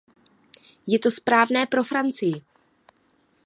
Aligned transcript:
Je 0.87 0.97
to 0.99 1.11
správné 1.13 1.65
pro 1.69 1.83
Francii. 1.85 2.33